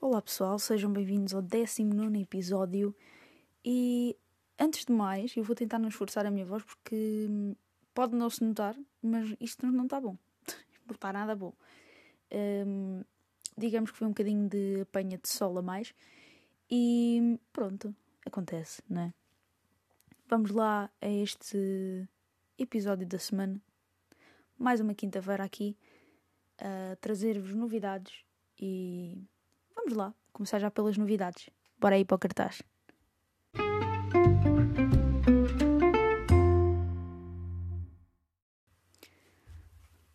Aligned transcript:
Olá 0.00 0.22
pessoal, 0.22 0.60
sejam 0.60 0.92
bem-vindos 0.92 1.34
ao 1.34 1.42
19 1.42 2.20
episódio. 2.20 2.94
E 3.64 4.16
antes 4.56 4.84
de 4.84 4.92
mais, 4.92 5.36
eu 5.36 5.42
vou 5.42 5.56
tentar 5.56 5.80
não 5.80 5.88
esforçar 5.88 6.24
a 6.24 6.30
minha 6.30 6.46
voz 6.46 6.62
porque 6.62 7.26
hum, 7.28 7.56
pode 7.92 8.14
não 8.14 8.30
se 8.30 8.44
notar, 8.44 8.76
mas 9.02 9.34
isto 9.40 9.66
não 9.66 9.84
está 9.84 10.00
bom. 10.00 10.16
Não 10.86 10.94
está 10.94 11.12
nada 11.12 11.34
bom. 11.34 11.52
Um, 12.32 13.02
digamos 13.58 13.90
que 13.90 13.98
foi 13.98 14.06
um 14.06 14.10
bocadinho 14.10 14.48
de 14.48 14.82
apanha 14.82 15.18
de 15.18 15.28
sol 15.28 15.58
a 15.58 15.62
mais. 15.62 15.92
E 16.70 17.36
pronto, 17.52 17.92
acontece, 18.24 18.80
não 18.88 19.02
é? 19.02 19.14
Vamos 20.28 20.52
lá 20.52 20.88
a 21.02 21.08
este 21.08 22.08
episódio 22.56 23.04
da 23.04 23.18
semana. 23.18 23.60
Mais 24.56 24.80
uma 24.80 24.94
quinta-feira 24.94 25.42
aqui 25.42 25.76
a 26.56 26.94
trazer-vos 27.00 27.52
novidades 27.52 28.24
e 28.58 29.26
vamos 29.88 29.96
lá, 29.96 30.14
começar 30.32 30.58
já 30.58 30.70
pelas 30.70 30.98
novidades. 30.98 31.48
Bora 31.78 31.94
aí 31.96 32.04
para 32.04 32.16
o 32.16 32.18
cartaz. 32.18 32.62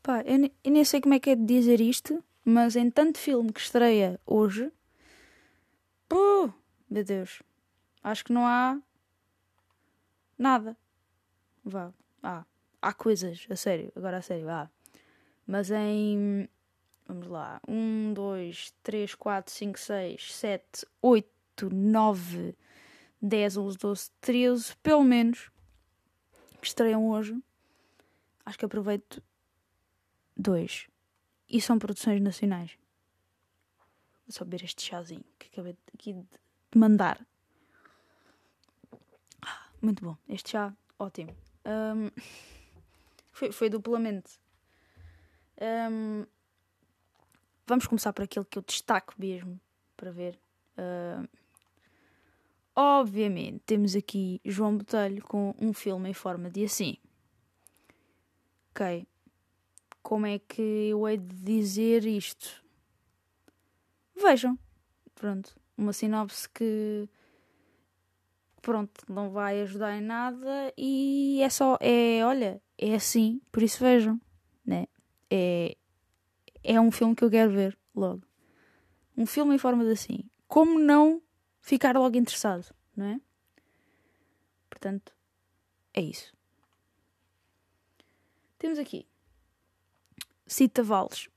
Pá, 0.03 0.21
eu, 0.25 0.51
eu 0.63 0.71
nem 0.71 0.83
sei 0.83 1.01
como 1.01 1.15
é 1.15 1.19
que 1.19 1.31
é 1.31 1.35
de 1.35 1.45
dizer 1.45 1.81
isto, 1.81 2.23
mas 2.45 2.75
em 2.75 2.91
tanto 2.91 3.17
filme 3.17 3.51
que 3.51 3.59
estreia 3.59 4.19
hoje, 4.27 4.71
oh, 6.11 6.49
meu 6.89 7.03
Deus, 7.03 7.41
acho 8.03 8.25
que 8.25 8.33
não 8.33 8.45
há 8.45 8.79
nada. 10.37 10.77
Vá, 11.63 11.91
há, 12.21 12.45
há 12.81 12.93
coisas, 12.93 13.47
a 13.49 13.55
sério, 13.55 13.91
agora 13.95 14.17
a 14.17 14.21
sério, 14.21 14.49
há. 14.49 14.69
Mas 15.47 15.71
em. 15.71 16.47
Vamos 17.07 17.27
lá. 17.27 17.59
1, 17.67 18.13
2, 18.13 18.73
3, 18.81 19.15
4, 19.15 19.53
5, 19.53 19.79
6, 19.79 20.33
7, 20.33 20.87
8, 21.01 21.69
9, 21.71 22.55
10, 23.21 23.57
11, 23.57 23.77
12, 23.77 24.11
13, 24.21 24.75
pelo 24.77 25.03
menos, 25.03 25.51
que 26.61 26.67
estreiam 26.67 27.09
hoje. 27.09 27.37
Acho 28.45 28.57
que 28.57 28.65
aproveito 28.65 29.21
dois. 30.35 30.87
E 31.49 31.61
são 31.61 31.77
produções 31.77 32.21
nacionais. 32.21 32.71
Vou 34.25 34.33
só 34.33 34.43
beber 34.43 34.63
este 34.63 34.81
chazinho 34.83 35.23
que 35.37 35.47
acabei 35.47 35.77
aqui 35.93 36.13
de 36.13 36.79
mandar. 36.79 37.25
Ah, 39.41 39.67
Muito 39.81 40.03
bom. 40.03 40.17
Este 40.27 40.51
chá, 40.51 40.73
ótimo. 40.97 41.35
Ahm, 41.65 42.09
foi, 43.31 43.51
foi 43.51 43.69
duplamente. 43.69 44.39
Ahm, 45.61 46.25
vamos 47.65 47.87
começar 47.87 48.13
por 48.13 48.23
aquele 48.23 48.45
que 48.45 48.57
eu 48.57 48.63
destaco 48.63 49.13
mesmo 49.17 49.59
para 49.95 50.11
ver. 50.11 50.39
Ahm, 50.77 51.27
obviamente, 52.75 53.59
temos 53.65 53.95
aqui 53.95 54.41
João 54.43 54.77
Botelho 54.77 55.23
com 55.23 55.55
um 55.59 55.73
filme 55.73 56.09
em 56.09 56.13
forma 56.13 56.49
de 56.49 56.65
assim. 56.65 56.97
Ok. 58.71 59.07
Como 60.01 60.25
é 60.25 60.39
que 60.39 60.61
eu 60.61 61.07
hei 61.07 61.17
de 61.17 61.35
dizer 61.35 62.05
isto? 62.05 62.63
Vejam. 64.15 64.57
Pronto. 65.15 65.55
Uma 65.77 65.93
sinopse 65.93 66.49
que. 66.49 67.07
Pronto, 68.61 69.03
não 69.09 69.29
vai 69.29 69.61
ajudar 69.61 69.97
em 69.97 70.01
nada 70.01 70.73
e 70.77 71.41
é 71.41 71.49
só. 71.49 71.77
É, 71.81 72.25
olha, 72.25 72.61
é 72.77 72.95
assim, 72.95 73.41
por 73.51 73.61
isso 73.61 73.79
vejam. 73.83 74.19
Né? 74.65 74.87
É, 75.29 75.75
é 76.63 76.79
um 76.79 76.91
filme 76.91 77.15
que 77.15 77.23
eu 77.23 77.29
quero 77.29 77.51
ver 77.51 77.77
logo. 77.93 78.23
Um 79.17 79.25
filme 79.25 79.55
em 79.55 79.57
forma 79.57 79.83
de 79.83 79.91
assim. 79.91 80.19
Como 80.47 80.79
não 80.79 81.21
ficar 81.61 81.95
logo 81.95 82.17
interessado, 82.17 82.73
não 82.95 83.05
é? 83.05 83.21
Portanto, 84.69 85.13
é 85.93 86.01
isso. 86.01 86.33
Temos 88.57 88.79
aqui 88.79 89.05
Cita 90.45 90.83
Valles, 90.83 91.29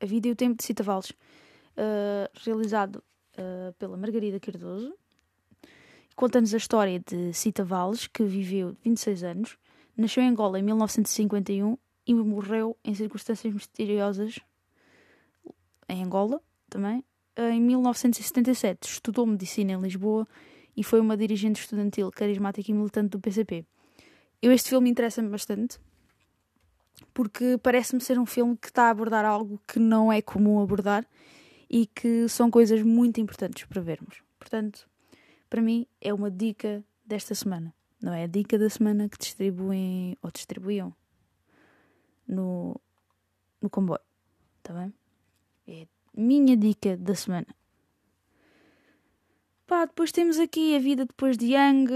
a 0.00 0.06
vida 0.06 0.28
e 0.28 0.30
o 0.30 0.36
tempo 0.36 0.56
de 0.56 0.64
Cita 0.64 0.82
Valles, 0.82 1.10
uh, 1.10 2.28
realizado 2.44 3.02
uh, 3.38 3.72
pela 3.78 3.96
Margarida 3.96 4.38
Cardoso. 4.38 4.94
Conta-nos 6.14 6.54
a 6.54 6.58
história 6.58 7.00
de 7.00 7.32
Cita 7.32 7.64
Valles, 7.64 8.06
que 8.06 8.22
viveu 8.24 8.76
26 8.84 9.24
anos, 9.24 9.58
nasceu 9.96 10.22
em 10.22 10.28
Angola 10.28 10.58
em 10.58 10.62
1951 10.62 11.76
e 12.06 12.14
morreu 12.14 12.76
em 12.84 12.94
circunstâncias 12.94 13.52
misteriosas 13.52 14.38
em 15.88 16.02
Angola 16.02 16.40
também. 16.68 17.04
Em 17.36 17.60
1977 17.60 18.88
estudou 18.88 19.26
medicina 19.26 19.72
em 19.72 19.80
Lisboa 19.80 20.26
e 20.76 20.84
foi 20.84 21.00
uma 21.00 21.16
dirigente 21.16 21.60
estudantil 21.60 22.10
carismática 22.10 22.70
e 22.70 22.74
militante 22.74 23.10
do 23.10 23.20
PCP. 23.20 23.64
Eu 24.40 24.52
este 24.52 24.68
filme 24.68 24.90
interessa-me 24.90 25.28
bastante 25.28 25.78
porque 27.12 27.58
parece-me 27.62 28.00
ser 28.00 28.18
um 28.18 28.26
filme 28.26 28.56
que 28.56 28.68
está 28.68 28.84
a 28.84 28.90
abordar 28.90 29.24
algo 29.24 29.60
que 29.66 29.78
não 29.78 30.12
é 30.12 30.20
comum 30.22 30.60
abordar 30.60 31.06
e 31.68 31.86
que 31.86 32.28
são 32.28 32.50
coisas 32.50 32.82
muito 32.82 33.20
importantes 33.20 33.64
para 33.64 33.80
vermos. 33.80 34.22
Portanto, 34.38 34.88
para 35.48 35.62
mim 35.62 35.86
é 36.00 36.12
uma 36.12 36.30
dica 36.30 36.84
desta 37.04 37.34
semana. 37.34 37.74
Não 38.00 38.12
é 38.12 38.24
a 38.24 38.26
dica 38.26 38.58
da 38.58 38.68
semana 38.68 39.08
que 39.08 39.18
distribuem 39.18 40.16
ou 40.22 40.30
distribuíam 40.30 40.94
no, 42.28 42.78
no 43.60 43.70
comboio. 43.70 44.00
Está 44.58 44.74
bem? 44.74 44.92
É 45.66 45.86
minha 46.16 46.56
dica 46.56 46.96
da 46.96 47.14
semana. 47.14 47.46
Pá, 49.66 49.86
depois 49.86 50.12
temos 50.12 50.38
aqui 50.38 50.76
a 50.76 50.78
vida 50.78 51.04
depois 51.06 51.36
de 51.36 51.46
Yang. 51.52 51.90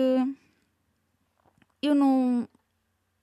Eu 1.82 1.94
não. 1.94 2.48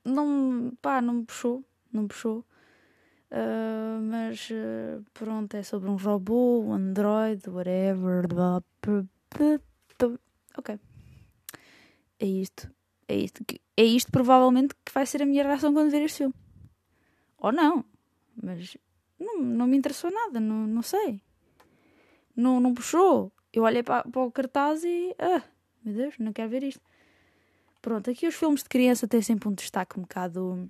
Não. 0.03 0.71
Pá, 0.81 1.01
não 1.01 1.15
me 1.15 1.25
puxou. 1.25 1.63
Não 1.91 2.03
me 2.03 2.07
puxou. 2.07 2.45
Ah, 3.31 3.99
mas 4.01 4.49
ah, 4.51 5.01
pronto, 5.13 5.55
é 5.55 5.63
sobre 5.63 5.89
um 5.89 5.95
robô, 5.97 6.61
um 6.61 6.73
android, 6.73 7.49
whatever. 7.49 8.27
Ok. 10.57 10.79
É 12.19 12.25
isto. 12.25 12.69
É 13.07 13.15
isto. 13.17 13.43
que- 13.45 13.59
É 13.77 13.83
isto 13.83 14.11
provavelmente 14.11 14.73
que 14.85 14.91
vai 14.93 15.05
ser 15.05 15.21
a 15.21 15.25
minha 15.25 15.43
reação 15.43 15.73
quando 15.73 15.91
ver 15.91 16.03
este 16.03 16.19
filme. 16.19 16.33
Ou 17.39 17.51
não. 17.51 17.83
Mas 18.41 18.77
não, 19.19 19.41
não 19.41 19.67
me 19.67 19.77
interessou 19.77 20.11
nada, 20.11 20.39
não, 20.39 20.67
não 20.67 20.81
sei. 20.81 21.21
Não, 22.35 22.59
não 22.59 22.73
puxou. 22.73 23.31
Eu 23.53 23.63
olhei 23.63 23.83
para, 23.83 24.03
para 24.03 24.21
o 24.21 24.31
cartaz 24.31 24.83
e. 24.83 25.15
Ah, 25.17 25.41
meu 25.83 25.95
Deus, 25.95 26.15
não 26.19 26.33
quero 26.33 26.49
ver 26.49 26.63
isto. 26.63 26.81
Pronto, 27.81 28.09
aqui 28.09 28.27
os 28.27 28.35
filmes 28.35 28.63
de 28.63 28.69
criança 28.69 29.07
têm 29.07 29.21
sempre 29.21 29.47
um 29.47 29.53
destaque 29.53 29.97
um 29.97 30.01
bocado 30.01 30.69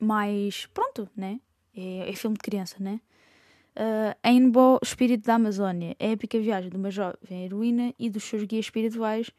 mais. 0.00 0.66
Pronto, 0.66 1.08
né? 1.16 1.40
É, 1.76 2.08
é 2.08 2.12
filme 2.14 2.36
de 2.36 2.42
criança, 2.42 2.76
né? 2.80 3.00
Uh, 3.74 4.14
Ainbo, 4.22 4.78
Espírito 4.82 5.24
da 5.24 5.34
Amazónia, 5.34 5.96
é 5.98 6.08
a 6.08 6.10
épica 6.12 6.38
viagem 6.38 6.68
de 6.68 6.76
uma 6.76 6.90
jovem 6.90 7.44
heroína 7.44 7.94
e 7.98 8.10
dos 8.10 8.22
seus 8.24 8.44
guias 8.44 8.66
espirituais, 8.66 9.30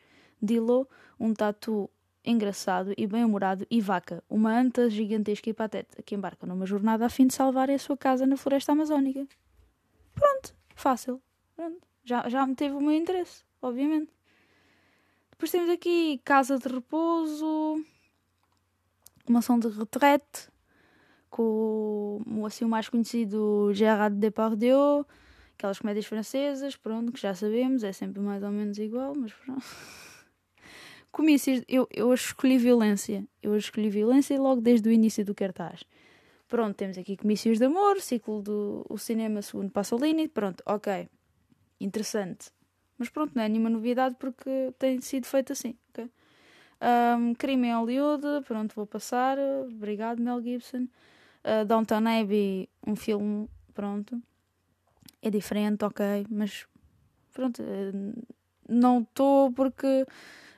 Dilo, 0.42 0.90
um 1.20 1.34
tatu 1.34 1.90
engraçado 2.26 2.94
e 2.98 3.06
bem-humorado, 3.06 3.66
e 3.70 3.82
Vaca, 3.82 4.24
uma 4.30 4.52
anta 4.58 4.90
gigantesca 4.90 5.50
e 5.50 5.54
pateta, 5.54 6.02
que 6.04 6.16
embarca 6.16 6.46
numa 6.48 6.66
jornada 6.66 7.06
a 7.06 7.10
fim 7.10 7.28
de 7.28 7.34
salvarem 7.34 7.76
a 7.76 7.80
sua 7.80 7.98
casa 7.98 8.26
na 8.26 8.38
floresta 8.38 8.72
amazónica. 8.72 9.28
Pronto, 10.16 10.56
fácil. 10.76 11.22
Pronto. 11.56 11.86
Já, 12.06 12.28
já 12.30 12.46
me 12.46 12.56
teve 12.56 12.76
o 12.76 12.82
meu 12.82 12.92
interesse, 12.94 13.44
obviamente. 13.62 14.12
Depois 15.32 15.52
temos 15.52 15.70
aqui 15.70 16.22
Casa 16.24 16.58
de 16.58 16.68
Repouso, 16.70 17.84
Mansão 19.28 19.58
de 19.60 19.68
Retrete, 19.70 20.50
com 21.30 22.22
o- 22.28 22.46
assim, 22.46 22.64
o 22.66 22.70
mais 22.70 22.88
conhecido 22.90 23.72
Gérard 23.74 24.16
Depardieu, 24.18 25.06
aquelas 25.58 25.80
comédias 25.80 26.06
francesas, 26.06 26.76
pronto, 26.76 27.12
que 27.12 27.20
já 27.20 27.34
sabemos, 27.34 27.84
é 27.84 27.92
sempre 27.92 28.20
mais 28.22 28.44
ou 28.44 28.52
menos 28.52 28.78
igual, 28.78 29.14
mas 29.16 29.34
pronto. 29.34 29.64
Comícios, 31.14 31.64
eu, 31.68 31.88
eu 31.92 32.12
escolhi 32.12 32.58
violência. 32.58 33.24
Eu 33.42 33.56
escolhi 33.56 33.88
violência 33.88 34.36
logo 34.42 34.60
desde 34.60 34.90
o 34.90 34.92
início 34.92 35.24
do 35.24 35.36
cartaz. 35.36 35.84
Pronto, 36.48 36.76
temos 36.76 36.98
aqui 36.98 37.16
Comícios 37.16 37.60
de 37.60 37.66
Amor, 37.66 38.02
ciclo 38.02 38.42
do 38.42 38.84
o 38.90 38.98
cinema 38.98 39.40
segundo 39.44 39.70
Pasolini, 39.70 40.28
pronto, 40.28 40.64
ok. 40.66 41.08
Interessante. 41.80 42.50
Mas 42.98 43.10
pronto, 43.10 43.32
não 43.36 43.44
é 43.44 43.48
nenhuma 43.48 43.70
novidade 43.70 44.16
porque 44.18 44.74
tem 44.80 45.00
sido 45.02 45.28
feito 45.28 45.54
assim, 45.54 45.76
ok? 45.90 46.10
Ahm, 46.82 47.36
crime 47.36 47.68
em 47.68 47.76
Hollywood, 47.76 48.24
pronto, 48.48 48.74
vou 48.74 48.88
passar. 48.88 49.38
Obrigado, 49.68 50.20
Mel 50.20 50.42
Gibson. 50.42 50.88
Uh, 51.46 51.64
Downton 51.64 52.08
Abbey, 52.08 52.68
um 52.88 52.96
filme, 52.96 53.48
pronto. 53.76 54.20
É 55.22 55.30
diferente, 55.30 55.86
ok, 55.86 56.26
mas 56.28 56.66
pronto, 57.32 57.62
eh, 57.62 57.92
não 58.68 59.02
estou 59.02 59.52
porque 59.52 60.08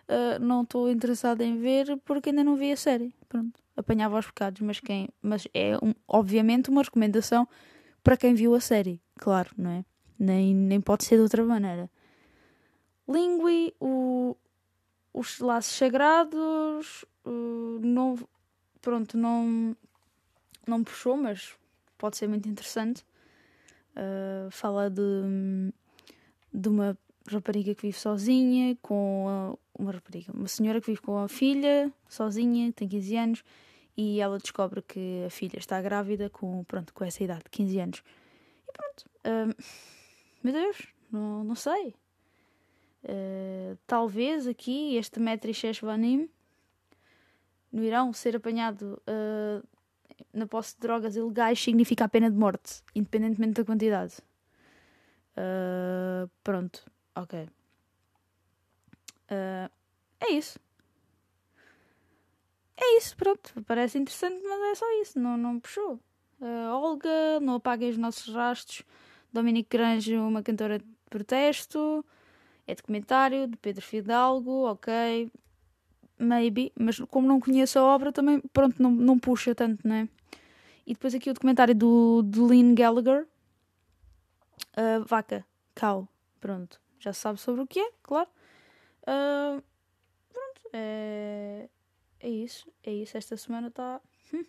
eh, 0.07 0.39
não 0.39 0.63
estou 0.63 0.89
interessada 0.89 1.43
em 1.43 1.57
ver 1.57 1.97
porque 2.05 2.29
ainda 2.29 2.43
não 2.43 2.55
vi 2.55 2.71
a 2.71 2.77
série. 2.77 3.13
Pronto, 3.27 3.59
apanhava 3.75 4.15
aos 4.15 4.25
bocados, 4.25 4.61
mas 4.61 4.79
quem, 4.79 5.09
mas 5.21 5.47
é 5.53 5.77
um- 5.83 5.93
obviamente 6.07 6.69
uma 6.69 6.83
recomendação 6.83 7.47
para 8.03 8.17
quem 8.17 8.33
viu 8.35 8.53
a 8.55 8.59
série, 8.59 9.01
claro, 9.15 9.49
não 9.57 9.69
é? 9.71 9.85
Nem, 10.17 10.53
nem 10.55 10.79
pode 10.79 11.03
ser 11.05 11.15
de 11.17 11.21
outra 11.23 11.43
maneira. 11.43 11.89
Lingui, 13.07 13.73
o, 13.79 14.35
os 15.13 15.39
laços 15.39 15.75
sagrados, 15.75 17.05
uh, 17.25 17.79
não, 17.81 18.15
pronto, 18.81 19.17
não, 19.17 19.75
não 20.67 20.83
puxou, 20.83 21.15
mas 21.17 21.53
pode 21.97 22.17
ser 22.17 22.27
muito 22.27 22.47
interessante. 22.49 23.05
Uh, 23.95 24.49
fala 24.51 24.89
de, 24.89 25.01
de 26.53 26.67
uma 26.69 26.97
rapariga 27.27 27.73
que 27.73 27.83
vive 27.83 27.97
sozinha, 27.97 28.77
com 28.81 29.25
a, 29.27 29.81
uma 29.81 29.91
rapariga, 29.91 30.31
uma 30.33 30.47
senhora 30.47 30.79
que 30.79 30.87
vive 30.87 31.01
com 31.01 31.17
a 31.17 31.27
filha, 31.27 31.91
sozinha, 32.07 32.71
tem 32.71 32.87
15 32.87 33.17
anos, 33.17 33.43
e 33.97 34.19
ela 34.19 34.37
descobre 34.37 34.81
que 34.81 35.23
a 35.25 35.29
filha 35.29 35.57
está 35.57 35.81
grávida 35.81 36.29
com, 36.29 36.63
pronto, 36.65 36.93
com 36.93 37.03
essa 37.03 37.23
idade, 37.23 37.43
15 37.49 37.79
anos. 37.79 38.03
E 38.67 38.71
pronto, 38.71 39.05
uh, 39.25 39.63
meu 40.43 40.53
Deus, 40.53 40.87
não, 41.11 41.43
não 41.43 41.55
sei. 41.55 41.95
Uh, 43.03 43.77
talvez 43.85 44.47
aqui 44.47 44.95
este 44.95 45.19
Metri 45.19 45.53
Sheshvanim 45.53 46.27
no 47.71 47.83
Irão 47.83 48.11
ser 48.11 48.35
apanhado 48.35 48.99
uh, 49.07 49.67
na 50.33 50.47
posse 50.47 50.73
de 50.75 50.81
drogas 50.81 51.15
ilegais 51.15 51.61
significa 51.61 52.05
a 52.05 52.09
pena 52.09 52.31
de 52.31 52.37
morte, 52.37 52.81
independentemente 52.95 53.53
da 53.53 53.65
quantidade. 53.65 54.15
Uh, 55.37 56.29
pronto, 56.43 56.85
ok. 57.15 57.49
é 60.19 60.31
isso. 60.31 60.59
É 62.77 62.97
isso, 62.97 63.15
pronto. 63.15 63.53
Parece 63.65 63.97
interessante, 63.97 64.41
mas 64.43 64.61
é 64.71 64.75
só 64.75 65.01
isso. 65.01 65.19
Não, 65.19 65.37
não 65.37 65.59
puxou. 65.59 65.99
Olga, 66.71 67.39
não 67.41 67.55
apaguem 67.55 67.89
os 67.89 67.97
nossos 67.97 68.33
rastros. 68.33 68.83
Dominique 69.31 69.77
Grange, 69.77 70.15
uma 70.17 70.43
cantora 70.43 70.79
de 70.79 70.85
protesto. 71.09 72.05
É 72.67 72.75
documentário 72.75 73.47
de 73.47 73.57
Pedro 73.57 73.81
Fidalgo, 73.83 74.69
ok. 74.69 75.31
Maybe, 76.17 76.71
mas 76.79 76.99
como 76.99 77.27
não 77.27 77.39
conheço 77.39 77.77
a 77.77 77.83
obra, 77.83 78.11
também, 78.11 78.41
pronto, 78.53 78.81
não, 78.81 78.91
não 78.91 79.19
puxa 79.19 79.53
tanto, 79.53 79.85
né? 79.87 80.07
E 80.85 80.93
depois 80.93 81.13
aqui 81.13 81.29
o 81.29 81.33
documentário 81.33 81.75
do, 81.75 82.21
do 82.23 82.47
Lynn 82.47 82.73
Gallagher, 82.73 83.27
uh, 84.77 85.03
Vaca, 85.05 85.45
Cow, 85.75 86.07
pronto. 86.39 86.79
Já 87.05 87.13
sabe 87.13 87.39
sobre 87.39 87.61
o 87.61 87.67
que 87.67 87.79
é, 87.79 87.91
claro. 88.01 88.27
Uh, 89.03 89.61
pronto, 90.27 90.61
é, 90.73 91.69
é 92.19 92.29
isso, 92.29 92.67
é 92.83 92.91
isso. 92.91 93.15
Esta 93.15 93.37
semana 93.37 93.67
está. 93.67 94.01
Hum. 94.33 94.43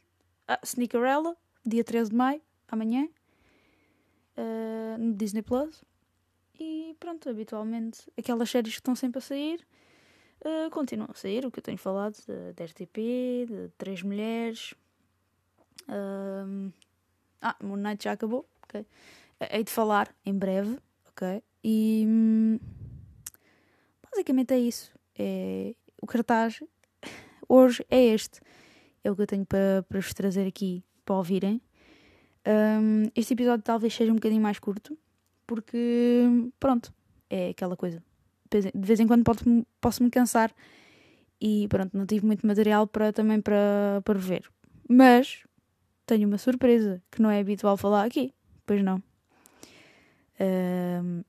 Ah, 0.49 0.59
Sneakerella, 0.63 1.37
dia 1.67 1.85
13 1.85 2.09
de 2.11 2.17
maio, 2.17 2.41
amanhã, 2.69 3.07
uh, 4.39 4.99
no 4.99 5.13
Disney 5.13 5.43
Plus. 5.43 5.85
E 6.59 6.97
pronto, 6.99 7.29
habitualmente 7.29 8.11
aquelas 8.17 8.49
séries 8.49 8.73
que 8.73 8.81
estão 8.81 8.97
sempre 8.97 9.19
a 9.19 9.21
sair 9.21 9.67
uh, 10.41 10.71
continuam 10.71 11.11
a 11.13 11.15
sair. 11.15 11.45
O 11.45 11.51
que 11.51 11.59
eu 11.59 11.63
tenho 11.63 11.77
falado 11.77 12.17
de, 12.27 12.55
de 12.55 12.65
RTP, 12.65 12.97
de 13.47 13.69
Três 13.77 14.03
Mulheres. 14.03 14.73
Uh, 15.83 16.73
ah, 17.43 17.57
Moon 17.63 17.77
Knight 17.77 18.05
já 18.05 18.13
acabou, 18.13 18.49
ok. 18.63 18.87
Hei 19.51 19.63
de 19.63 19.71
falar 19.71 20.09
em 20.25 20.33
breve, 20.33 20.79
ok. 21.11 21.43
E 21.69 22.05
hum, 22.07 22.61
basicamente 24.09 24.55
é 24.55 24.59
isso. 24.61 24.93
É, 25.19 25.75
o 26.01 26.07
cartaz 26.07 26.63
hoje 27.49 27.85
é 27.91 28.01
este. 28.01 28.41
É 29.03 29.11
o 29.11 29.17
que 29.17 29.23
eu 29.23 29.27
tenho 29.27 29.45
para, 29.45 29.85
para 29.89 29.99
vos 29.99 30.15
trazer 30.15 30.47
aqui 30.47 30.85
para 31.05 31.17
ouvirem. 31.17 31.61
Um, 32.47 33.11
este 33.17 33.35
episódio 33.35 33.65
talvez 33.65 33.93
seja 33.93 34.13
um 34.13 34.15
bocadinho 34.15 34.41
mais 34.41 34.61
curto, 34.61 34.97
porque 35.45 36.29
pronto, 36.61 36.95
é 37.29 37.49
aquela 37.49 37.77
coisa. 37.77 38.01
De 38.49 38.71
vez 38.73 39.01
em 39.01 39.09
quando 39.09 39.25
posso 39.81 40.05
me 40.05 40.11
cansar 40.11 40.55
e 41.41 41.67
pronto, 41.67 41.99
não 41.99 42.07
tive 42.07 42.25
muito 42.25 42.47
material 42.47 42.87
para 42.87 43.13
também 43.13 43.41
para, 43.41 44.01
para 44.05 44.19
ver. 44.21 44.49
Mas 44.89 45.43
tenho 46.07 46.29
uma 46.29 46.39
surpresa 46.39 47.03
que 47.11 47.21
não 47.21 47.29
é 47.29 47.41
habitual 47.41 47.77
falar 47.77 48.05
aqui, 48.05 48.33
pois 48.65 48.85
não. 48.85 49.03
Um, 50.39 51.25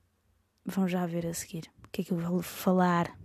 vão 0.68 0.88
já 0.88 1.06
ver 1.06 1.26
a 1.26 1.34
seguir 1.34 1.72
o 1.86 1.88
que 1.90 2.02
é 2.02 2.04
que 2.04 2.12
eu 2.12 2.18
vou 2.18 2.42
falar. 2.42 3.18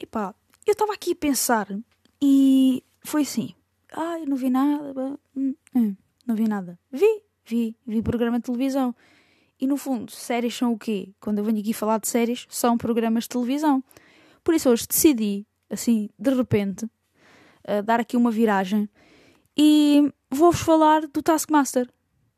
Epá, 0.00 0.34
eu 0.64 0.72
estava 0.72 0.94
aqui 0.94 1.12
a 1.12 1.16
pensar 1.16 1.68
e 2.20 2.84
foi 3.04 3.22
assim. 3.22 3.54
Ai, 3.92 4.24
não 4.24 4.36
vi 4.36 4.48
nada. 4.48 5.18
Hum, 5.36 5.54
hum, 5.74 5.96
não 6.26 6.36
vi 6.36 6.48
nada. 6.48 6.78
Vi, 6.90 7.22
vi, 7.44 7.76
vi 7.86 8.00
programa 8.00 8.38
de 8.38 8.44
televisão. 8.44 8.94
E 9.60 9.66
no 9.66 9.76
fundo, 9.76 10.10
séries 10.10 10.54
são 10.56 10.72
o 10.72 10.78
quê? 10.78 11.12
Quando 11.20 11.38
eu 11.38 11.44
venho 11.44 11.60
aqui 11.60 11.72
falar 11.72 11.98
de 11.98 12.08
séries, 12.08 12.46
são 12.48 12.78
programas 12.78 13.24
de 13.24 13.30
televisão. 13.30 13.82
Por 14.42 14.54
isso 14.54 14.70
hoje 14.70 14.86
decidi, 14.88 15.46
assim, 15.70 16.08
de 16.18 16.34
repente, 16.34 16.84
uh, 16.84 17.82
dar 17.84 18.00
aqui 18.00 18.16
uma 18.16 18.30
viragem 18.30 18.88
e 19.56 20.12
vou-vos 20.30 20.60
falar 20.60 21.06
do 21.06 21.22
Taskmaster, 21.22 21.88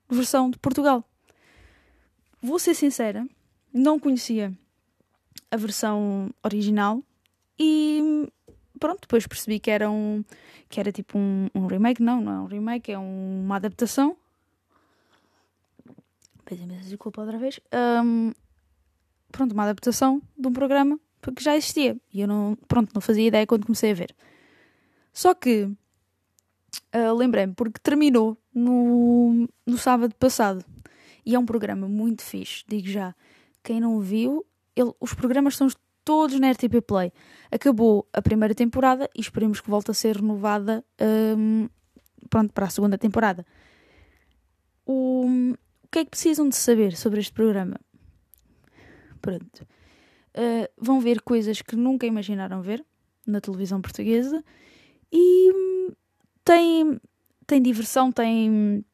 versão 0.09 0.51
de 0.51 0.59
Portugal. 0.59 1.05
Vou 2.43 2.59
ser 2.59 2.75
sincera, 2.75 3.27
não 3.73 3.99
conhecia 3.99 4.53
a 5.51 5.57
versão 5.57 6.31
original 6.43 7.03
e 7.59 8.29
pronto, 8.79 9.03
depois 9.03 9.27
percebi 9.27 9.59
que 9.59 9.71
era 9.71 9.91
um 9.91 10.25
que 10.69 10.81
era 10.81 10.91
tipo 10.91 11.17
um, 11.17 11.49
um 11.55 11.67
remake, 11.67 12.03
não, 12.03 12.21
não 12.21 12.33
é 12.33 12.41
um 12.41 12.47
remake, 12.47 12.93
é 12.93 12.99
um, 12.99 13.43
uma 13.45 13.57
adaptação. 13.57 14.17
Peço 16.45 16.63
imensa 16.63 16.89
desculpa 16.89 17.21
outra 17.23 17.39
vez. 17.39 17.61
Um, 18.05 18.33
pronto, 19.31 19.53
uma 19.53 19.63
adaptação 19.63 20.21
de 20.37 20.49
um 20.49 20.53
programa 20.53 20.99
que 21.35 21.43
já 21.43 21.57
existia. 21.57 21.97
E 22.13 22.21
eu 22.21 22.29
não, 22.29 22.59
pronto, 22.69 22.93
não 22.93 23.01
fazia 23.01 23.27
ideia 23.27 23.47
quando 23.47 23.65
comecei 23.65 23.93
a 23.93 23.95
ver. 23.95 24.15
Só 25.13 25.33
que 25.33 25.71
uh, 26.95 27.15
lembrei-me, 27.15 27.55
porque 27.55 27.81
terminou 27.83 28.37
no, 28.55 29.49
no 29.67 29.79
sábado 29.79 30.15
passado. 30.17 30.65
E 31.25 31.35
é 31.35 31.39
um 31.39 31.47
programa 31.47 31.89
muito 31.89 32.23
fixe, 32.23 32.65
digo 32.69 32.89
já. 32.89 33.15
Quem 33.63 33.81
não 33.81 34.01
viu, 34.01 34.45
ele, 34.77 34.93
os 35.01 35.15
programas 35.15 35.57
são 35.57 35.69
todos 36.05 36.39
na 36.39 36.51
RTP 36.51 36.83
Play. 36.87 37.13
Acabou 37.51 38.07
a 38.13 38.21
primeira 38.21 38.55
temporada 38.55 39.09
e 39.17 39.21
esperemos 39.21 39.61
que 39.61 39.71
volte 39.71 39.91
a 39.91 39.95
ser 39.95 40.17
renovada 40.17 40.85
um, 41.39 41.69
pronto, 42.29 42.53
para 42.53 42.67
a 42.67 42.71
segunda 42.71 42.99
temporada. 42.99 43.47
O, 44.85 45.27
o 45.83 45.89
que 45.91 46.01
é 46.01 46.05
que 46.05 46.11
precisam 46.11 46.49
de 46.49 46.57
saber 46.57 46.95
sobre 46.95 47.21
este 47.21 47.33
programa? 47.33 47.81
Pronto. 49.21 49.67
Uh, 50.37 50.69
vão 50.77 51.01
ver 51.01 51.23
coisas 51.23 51.63
que 51.63 51.75
nunca 51.75 52.07
imaginaram 52.07 52.61
ver 52.61 52.85
na 53.27 53.41
televisão 53.41 53.81
portuguesa 53.81 54.45
e 55.11 55.51
hum, 55.51 55.74
tem, 56.45 57.01
tem 57.47 57.63
diversão, 57.63 58.13
tem. 58.13 58.85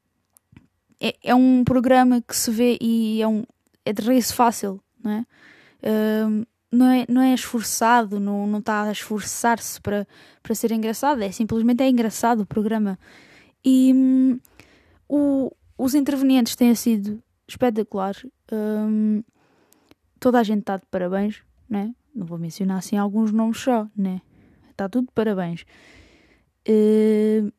É, 1.01 1.17
é 1.25 1.35
um 1.35 1.65
programa 1.65 2.21
que 2.21 2.37
se 2.37 2.51
vê 2.51 2.79
e 2.81 3.23
é, 3.23 3.27
um, 3.27 3.45
é 3.85 3.93
de 3.93 4.03
rir 4.03 4.23
fácil, 4.23 4.81
não 5.03 5.11
é? 5.13 5.27
Uh, 5.83 6.47
não 6.73 6.87
é, 6.87 7.05
não 7.09 7.21
é 7.21 7.35
esforçado, 7.35 8.21
não, 8.21 8.47
não 8.47 8.61
está 8.61 8.83
a 8.85 8.93
esforçar-se 8.93 9.81
para, 9.81 10.07
para 10.43 10.55
ser 10.55 10.71
engraçado, 10.71 11.23
é 11.23 11.33
simplesmente 11.33 11.83
é 11.83 11.89
engraçado 11.89 12.43
o 12.43 12.47
programa. 12.47 12.99
E 13.65 13.93
hum, 13.95 14.39
o, 15.09 15.51
os 15.77 15.95
intervenientes 15.95 16.55
têm 16.55 16.75
sido 16.75 17.23
espetaculares. 17.49 18.25
Hum, 18.53 19.23
toda 20.21 20.39
a 20.39 20.43
gente 20.43 20.61
está 20.61 20.77
de 20.77 20.87
parabéns, 20.91 21.43
né? 21.69 21.95
Não 22.15 22.27
vou 22.27 22.39
mencionar 22.39 22.79
assim 22.79 22.97
alguns 22.97 23.33
nomes 23.33 23.59
só, 23.59 23.89
né? 23.97 24.21
Está 24.71 24.89
tudo 24.89 25.07
de 25.07 25.13
parabéns. 25.13 25.65
Uh, 26.69 27.53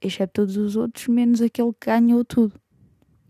exceto 0.00 0.32
todos 0.32 0.56
os 0.56 0.76
outros, 0.76 1.08
menos 1.08 1.40
aquele 1.40 1.72
que 1.72 1.86
ganhou 1.86 2.24
tudo. 2.24 2.60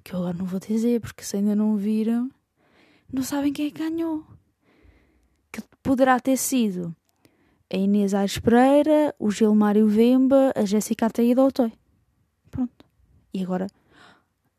Que 0.04 0.14
eu 0.14 0.18
agora 0.18 0.36
não 0.36 0.46
vou 0.46 0.58
dizer, 0.58 1.00
porque 1.00 1.22
se 1.22 1.36
ainda 1.36 1.54
não 1.54 1.76
viram, 1.76 2.30
não 3.12 3.22
sabem 3.22 3.52
quem 3.52 3.66
é 3.66 3.70
ganhou 3.70 4.26
que 5.52 5.60
poderá 5.82 6.18
ter 6.18 6.38
sido 6.38 6.96
a 7.72 7.76
Inês 7.76 8.14
Aires 8.14 8.38
Pereira, 8.38 9.14
o 9.18 9.30
Gilmário 9.30 9.86
Vemba, 9.86 10.52
a 10.56 10.64
Jéssica 10.64 11.06
Ataída 11.06 11.42
ou 11.42 11.48
o 11.48 11.52
Toy. 11.52 11.72
Pronto. 12.50 12.84
E 13.32 13.42
agora, 13.42 13.66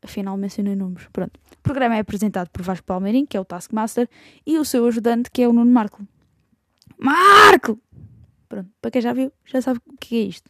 afinal 0.02 0.36
mencionei 0.36 0.76
nomes. 0.76 1.06
Pronto. 1.12 1.38
O 1.52 1.62
programa 1.62 1.96
é 1.96 2.00
apresentado 2.00 2.48
por 2.50 2.62
Vasco 2.62 2.86
Palmeirim, 2.86 3.26
que 3.26 3.36
é 3.36 3.40
o 3.40 3.44
Taskmaster, 3.44 4.08
e 4.46 4.58
o 4.58 4.64
seu 4.64 4.86
ajudante, 4.86 5.30
que 5.30 5.42
é 5.42 5.48
o 5.48 5.52
Nuno 5.52 5.70
Marco. 5.70 6.06
Marco! 6.98 7.78
Pronto. 8.54 8.70
Para 8.80 8.90
quem 8.92 9.02
já 9.02 9.12
viu, 9.12 9.32
já 9.44 9.60
sabe 9.60 9.80
o 9.84 9.96
que 9.98 10.14
é 10.14 10.20
isto. 10.20 10.48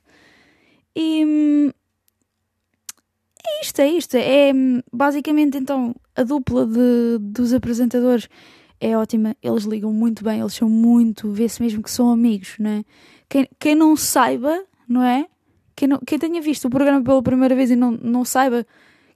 E... 0.94 1.24
Hum, 1.24 1.70
é 3.46 3.60
isto, 3.62 3.80
é 3.80 3.88
isto. 3.88 4.14
É 4.16 4.52
hum, 4.54 4.82
basicamente 4.92 5.56
então 5.56 5.94
a 6.14 6.22
dupla 6.22 6.66
de, 6.66 7.18
dos 7.18 7.54
apresentadores 7.54 8.28
é 8.78 8.96
ótima, 8.96 9.34
eles 9.42 9.64
ligam 9.64 9.90
muito 9.92 10.22
bem, 10.22 10.40
eles 10.40 10.52
são 10.52 10.68
muito, 10.68 11.32
vê-se 11.32 11.62
mesmo 11.62 11.82
que 11.82 11.90
são 11.90 12.10
amigos, 12.10 12.56
não 12.58 12.70
é? 12.70 12.84
Quem, 13.28 13.48
quem 13.58 13.74
não 13.74 13.96
saiba, 13.96 14.62
não 14.86 15.02
é? 15.02 15.26
Quem, 15.74 15.88
não, 15.88 15.98
quem 16.00 16.18
tenha 16.18 16.42
visto 16.42 16.66
o 16.66 16.70
programa 16.70 17.02
pela 17.02 17.22
primeira 17.22 17.54
vez 17.54 17.70
e 17.70 17.76
não, 17.76 17.92
não 17.92 18.24
saiba 18.24 18.66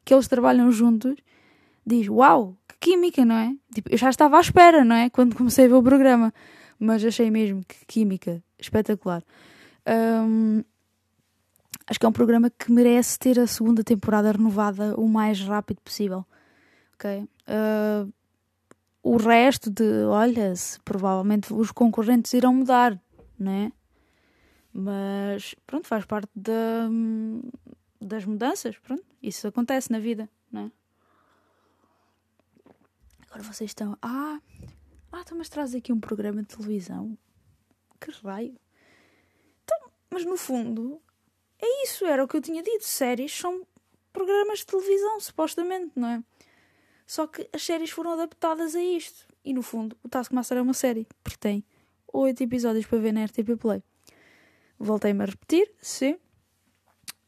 que 0.02 0.14
eles 0.14 0.26
trabalham 0.26 0.72
juntos, 0.72 1.16
diz: 1.86 2.08
Uau, 2.08 2.56
que 2.66 2.92
química, 2.92 3.26
não 3.26 3.34
é? 3.36 3.54
Tipo, 3.74 3.92
eu 3.92 3.98
já 3.98 4.08
estava 4.08 4.38
à 4.38 4.40
espera, 4.40 4.82
não 4.82 4.96
é? 4.96 5.10
Quando 5.10 5.36
comecei 5.36 5.66
a 5.66 5.68
ver 5.68 5.74
o 5.74 5.82
programa, 5.82 6.32
mas 6.78 7.04
achei 7.04 7.30
mesmo 7.30 7.64
que 7.64 7.84
química 7.86 8.42
espetacular. 8.58 9.22
Um, 9.86 10.62
acho 11.86 11.98
que 11.98 12.06
é 12.06 12.08
um 12.08 12.12
programa 12.12 12.50
que 12.50 12.70
merece 12.70 13.18
ter 13.18 13.38
a 13.38 13.46
segunda 13.46 13.82
temporada 13.82 14.32
renovada 14.32 14.94
o 14.96 15.08
mais 15.08 15.40
rápido 15.40 15.80
possível. 15.80 16.24
Ok? 16.94 17.28
Uh, 17.48 18.12
o 19.02 19.16
resto 19.16 19.70
de, 19.70 20.04
olha, 20.04 20.54
se 20.54 20.78
provavelmente 20.80 21.52
os 21.52 21.70
concorrentes 21.70 22.32
irão 22.34 22.54
mudar, 22.54 23.00
não 23.38 23.52
é? 23.52 23.72
Mas 24.72 25.54
pronto, 25.66 25.86
faz 25.86 26.04
parte 26.04 26.30
da, 26.34 26.88
das 28.00 28.24
mudanças, 28.24 28.76
pronto, 28.78 29.04
isso 29.22 29.48
acontece 29.48 29.90
na 29.90 29.98
vida, 29.98 30.28
não 30.52 30.62
é? 30.62 30.72
Agora 33.26 33.42
vocês 33.42 33.70
estão, 33.70 33.96
ah, 34.02 34.40
ah, 35.18 35.22
então 35.22 35.36
mas 35.36 35.48
traz 35.48 35.74
aqui 35.74 35.92
um 35.92 35.98
programa 35.98 36.42
de 36.42 36.56
televisão. 36.56 37.18
Que 38.00 38.10
raio. 38.24 38.56
Então, 39.64 39.90
mas 40.10 40.24
no 40.24 40.36
fundo, 40.36 41.02
é 41.60 41.84
isso, 41.84 42.06
era 42.06 42.22
o 42.22 42.28
que 42.28 42.36
eu 42.36 42.40
tinha 42.40 42.62
dito. 42.62 42.84
Séries 42.84 43.32
são 43.32 43.66
programas 44.12 44.60
de 44.60 44.66
televisão, 44.66 45.18
supostamente, 45.20 45.92
não 45.96 46.08
é? 46.08 46.24
Só 47.06 47.26
que 47.26 47.48
as 47.52 47.62
séries 47.62 47.90
foram 47.90 48.12
adaptadas 48.12 48.76
a 48.76 48.82
isto. 48.82 49.26
E 49.44 49.52
no 49.52 49.62
fundo, 49.62 49.96
o 50.04 50.08
Taskmaster 50.08 50.58
é 50.58 50.62
uma 50.62 50.74
série, 50.74 51.06
porque 51.22 51.38
tem 51.38 51.64
oito 52.12 52.42
episódios 52.42 52.86
para 52.86 52.98
ver 52.98 53.12
na 53.12 53.24
RTP 53.24 53.56
Play. 53.58 53.82
Voltei-me 54.78 55.22
a 55.24 55.26
repetir, 55.26 55.72
sim. 55.80 56.16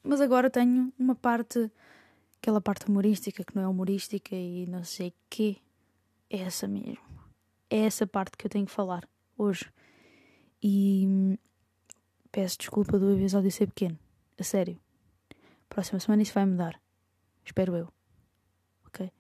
Mas 0.03 0.21
agora 0.21 0.49
tenho 0.49 0.93
uma 0.97 1.17
parte, 1.17 1.71
aquela 2.41 2.61
parte 2.61 2.89
humorística 2.89 3.43
que 3.43 3.57
não 3.57 3.63
é 3.63 3.69
humorística 3.69 4.37
e 4.37 4.67
não 4.67 4.85
sei 4.85 5.09
o 5.09 5.15
quê. 5.29 5.57
É 6.29 6.39
essa 6.43 6.69
mesmo. 6.69 7.10
É 7.71 7.79
essa 7.87 8.07
parte 8.07 8.37
que 8.37 8.47
eu 8.47 8.51
tenho 8.51 8.67
que 8.67 8.73
falar 8.73 9.09
hoje. 9.39 9.73
E 10.61 11.05
hum, 11.07 11.39
peço 12.33 12.59
desculpa 12.59 12.99
do 12.99 13.13
episódio 13.17 13.51
ser 13.51 13.69
pequeno. 13.69 13.99
A 14.39 14.43
sério. 14.43 14.79
Próxima 15.69 16.01
semana 16.01 16.23
isso 16.23 16.35
vai 16.35 16.45
mudar. 16.45 16.81
Espero 17.45 17.77
eu. 17.77 17.89
Ok? 18.87 19.11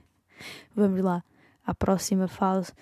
Vamos 0.74 1.02
lá 1.02 1.22
à 1.62 1.74
próxima 1.74 2.26
fase. 2.26 2.72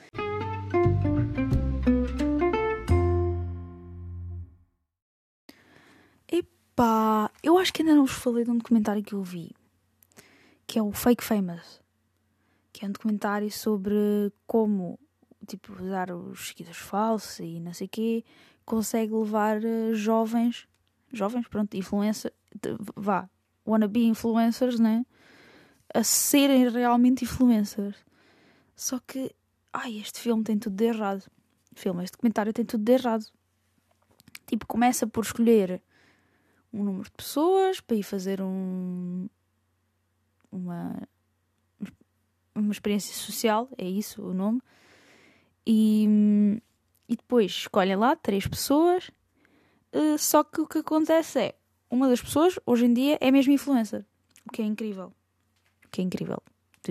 Epá, 6.30 7.30
eu 7.42 7.58
acho 7.58 7.72
que 7.72 7.82
ainda 7.82 7.94
não 7.94 8.06
vos 8.06 8.14
falei 8.14 8.44
de 8.44 8.50
um 8.50 8.58
documentário 8.58 9.02
que 9.02 9.14
eu 9.14 9.22
vi, 9.22 9.50
que 10.66 10.78
é 10.78 10.82
o 10.82 10.92
Fake 10.92 11.25
Famous, 11.25 11.82
que 12.72 12.84
é 12.84 12.88
um 12.88 12.92
documentário 12.92 13.50
sobre 13.50 14.32
como, 14.46 14.98
tipo, 15.49 15.73
usar 15.83 16.11
os 16.12 16.49
seguidores 16.49 16.78
falsos 16.78 17.40
e 17.40 17.59
não 17.59 17.73
sei 17.73 17.87
o 17.87 17.90
quê, 17.90 18.25
consegue 18.64 19.12
levar 19.14 19.59
uh, 19.59 19.95
jovens, 19.95 20.69
jovens, 21.12 21.49
pronto, 21.49 21.75
influencer, 21.76 22.33
vá, 22.95 23.28
wannabe 23.67 24.05
influencers, 24.05 24.78
né? 24.78 25.05
A 25.93 26.05
serem 26.05 26.69
realmente 26.69 27.25
influencers. 27.25 27.97
Só 28.76 29.00
que, 29.00 29.35
ai, 29.73 29.99
este 29.99 30.21
filme 30.21 30.45
tem 30.45 30.59
tudo 30.59 30.76
de 30.76 30.85
errado. 30.85 31.25
Filme, 31.75 32.05
este 32.05 32.12
documentário 32.17 32.52
tem 32.52 32.64
tudo 32.64 32.85
de 32.85 32.93
errado. 32.93 33.25
Tipo, 34.47 34.67
começa 34.67 35.07
por 35.07 35.25
escolher 35.25 35.83
um 36.73 36.85
número 36.85 37.05
de 37.05 37.11
pessoas 37.11 37.81
para 37.81 37.97
ir 37.97 38.02
fazer 38.02 38.40
um 38.43 39.28
uma 40.50 41.09
uma 42.55 42.73
experiência 42.73 43.14
social, 43.14 43.69
é 43.78 43.88
isso 43.88 44.23
o 44.23 44.35
nome. 44.35 44.61
E, 45.70 46.08
e 47.06 47.16
depois 47.16 47.52
escolhem 47.52 47.96
lá 47.96 48.16
três 48.16 48.46
pessoas. 48.46 49.10
Uh, 49.92 50.16
só 50.18 50.42
que 50.42 50.62
o 50.62 50.66
que 50.66 50.78
acontece 50.78 51.38
é 51.38 51.54
uma 51.90 52.08
das 52.08 52.22
pessoas 52.22 52.58
hoje 52.64 52.87
em 52.87 52.94
dia 52.94 53.18
é 53.20 53.30
mesmo 53.30 53.52
influencer, 53.52 54.04
o 54.46 54.50
que 54.50 54.62
é 54.62 54.64
incrível. 54.64 55.12
O 55.84 55.88
que 55.90 56.00
é 56.00 56.04
incrível 56.04 56.42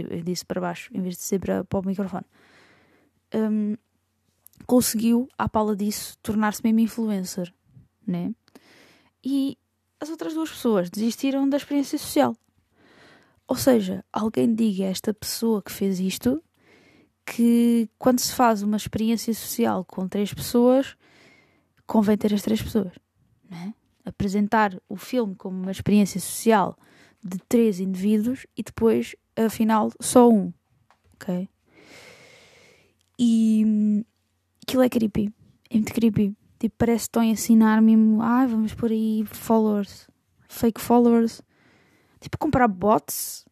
eu 0.01 0.21
disse 0.21 0.45
para 0.45 0.61
baixo 0.61 0.91
em 0.93 1.01
vez 1.01 1.15
de 1.15 1.23
ser 1.23 1.39
para, 1.39 1.63
para 1.63 1.79
o 1.79 1.85
microfone, 1.85 2.25
um, 3.33 3.75
conseguiu, 4.65 5.27
à 5.37 5.47
pala 5.47 5.75
disso, 5.75 6.17
tornar-se 6.21 6.61
mesmo 6.63 6.79
influencer, 6.79 7.53
né? 8.05 8.33
E 9.23 9.57
as 9.99 10.09
outras 10.09 10.33
duas 10.33 10.49
pessoas 10.49 10.89
desistiram 10.89 11.47
da 11.49 11.57
experiência 11.57 11.97
social. 11.97 12.35
Ou 13.47 13.55
seja, 13.55 14.03
alguém 14.11 14.53
diga 14.53 14.85
a 14.85 14.87
esta 14.87 15.13
pessoa 15.13 15.61
que 15.61 15.71
fez 15.71 15.99
isto 15.99 16.43
que 17.27 17.89
quando 17.99 18.19
se 18.19 18.33
faz 18.33 18.63
uma 18.63 18.77
experiência 18.77 19.33
social 19.33 19.83
com 19.83 20.07
três 20.07 20.33
pessoas, 20.33 20.95
convém 21.85 22.17
ter 22.17 22.33
as 22.33 22.41
três 22.41 22.61
pessoas. 22.61 22.93
Né? 23.49 23.73
Apresentar 24.05 24.81
o 24.87 24.95
filme 24.95 25.35
como 25.35 25.61
uma 25.61 25.71
experiência 25.71 26.21
social 26.21 26.77
de 27.21 27.37
três 27.49 27.81
indivíduos 27.81 28.47
e 28.55 28.63
depois 28.63 29.13
afinal 29.35 29.91
só 29.99 30.29
um. 30.29 30.53
Ok? 31.15 31.49
E 33.19 34.05
aquilo 34.63 34.83
é 34.83 34.89
creepy. 34.89 35.33
É 35.69 35.75
muito 35.75 35.93
creepy. 35.93 36.33
Tipo, 36.57 36.75
parece 36.77 37.03
que 37.03 37.09
estão 37.09 37.21
a 37.21 37.25
ensinar-me. 37.25 37.95
Ah, 38.21 38.45
vamos 38.47 38.73
por 38.73 38.89
aí 38.89 39.25
followers. 39.25 40.07
Fake 40.47 40.79
followers. 40.79 41.41
Tipo, 42.21 42.37
comprar 42.37 42.69
bots. 42.69 43.45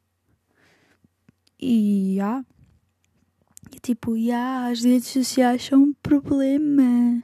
E 1.60 2.22
ah. 2.22 2.46
Tipo, 3.86 4.16
ah, 4.34 4.70
as 4.72 4.84
redes 4.84 5.10
sociais 5.10 5.64
são 5.64 5.84
um 5.84 5.94
problema. 5.94 7.22